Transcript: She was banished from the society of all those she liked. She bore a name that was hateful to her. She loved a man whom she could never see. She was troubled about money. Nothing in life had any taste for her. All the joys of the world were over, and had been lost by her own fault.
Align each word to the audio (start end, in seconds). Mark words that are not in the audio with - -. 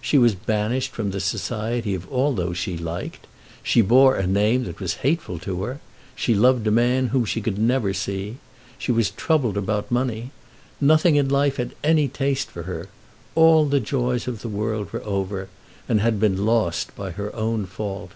She 0.00 0.16
was 0.16 0.34
banished 0.34 0.92
from 0.92 1.10
the 1.10 1.20
society 1.20 1.94
of 1.94 2.10
all 2.10 2.32
those 2.32 2.56
she 2.56 2.74
liked. 2.78 3.26
She 3.62 3.82
bore 3.82 4.16
a 4.16 4.26
name 4.26 4.64
that 4.64 4.80
was 4.80 4.94
hateful 5.04 5.38
to 5.40 5.62
her. 5.64 5.78
She 6.16 6.34
loved 6.34 6.66
a 6.66 6.70
man 6.70 7.08
whom 7.08 7.26
she 7.26 7.42
could 7.42 7.58
never 7.58 7.92
see. 7.92 8.38
She 8.78 8.90
was 8.90 9.10
troubled 9.10 9.58
about 9.58 9.90
money. 9.90 10.30
Nothing 10.80 11.16
in 11.16 11.28
life 11.28 11.58
had 11.58 11.74
any 11.84 12.08
taste 12.08 12.50
for 12.50 12.62
her. 12.62 12.88
All 13.34 13.66
the 13.66 13.78
joys 13.78 14.26
of 14.26 14.40
the 14.40 14.48
world 14.48 14.90
were 14.90 15.04
over, 15.04 15.50
and 15.86 16.00
had 16.00 16.18
been 16.18 16.46
lost 16.46 16.96
by 16.96 17.10
her 17.10 17.36
own 17.36 17.66
fault. 17.66 18.12